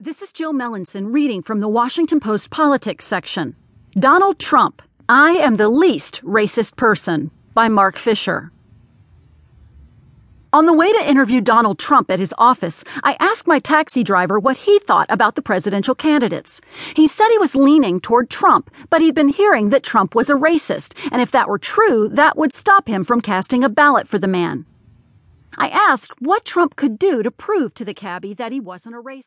This 0.00 0.22
is 0.22 0.32
Jill 0.32 0.52
Melancon 0.52 1.12
reading 1.12 1.42
from 1.42 1.58
the 1.58 1.66
Washington 1.66 2.20
Post 2.20 2.50
Politics 2.50 3.04
section. 3.04 3.56
Donald 3.98 4.38
Trump, 4.38 4.80
I 5.08 5.32
am 5.32 5.56
the 5.56 5.68
least 5.68 6.22
racist 6.24 6.76
person 6.76 7.32
by 7.52 7.66
Marc 7.68 7.96
Fisher. 7.96 8.52
On 10.52 10.66
the 10.66 10.72
way 10.72 10.92
to 10.92 11.10
interview 11.10 11.40
Donald 11.40 11.80
Trump 11.80 12.12
at 12.12 12.20
his 12.20 12.32
office, 12.38 12.84
I 13.02 13.16
asked 13.18 13.48
my 13.48 13.58
taxi 13.58 14.04
driver 14.04 14.38
what 14.38 14.56
he 14.56 14.78
thought 14.78 15.08
about 15.10 15.34
the 15.34 15.42
presidential 15.42 15.96
candidates. 15.96 16.60
He 16.94 17.08
said 17.08 17.30
he 17.30 17.38
was 17.38 17.56
leaning 17.56 17.98
toward 17.98 18.30
Trump, 18.30 18.70
but 18.90 19.00
he'd 19.00 19.16
been 19.16 19.26
hearing 19.26 19.70
that 19.70 19.82
Trump 19.82 20.14
was 20.14 20.30
a 20.30 20.34
racist, 20.34 20.94
and 21.10 21.20
if 21.20 21.32
that 21.32 21.48
were 21.48 21.58
true, 21.58 22.08
that 22.10 22.36
would 22.36 22.52
stop 22.52 22.86
him 22.86 23.02
from 23.02 23.20
casting 23.20 23.64
a 23.64 23.68
ballot 23.68 24.06
for 24.06 24.20
the 24.20 24.28
man. 24.28 24.64
I 25.56 25.70
asked 25.70 26.22
what 26.22 26.44
Trump 26.44 26.76
could 26.76 27.00
do 27.00 27.24
to 27.24 27.32
prove 27.32 27.74
to 27.74 27.84
the 27.84 27.94
cabbie 27.94 28.34
that 28.34 28.52
he 28.52 28.60
wasn't 28.60 28.94
a 28.94 29.02
racist. 29.02 29.24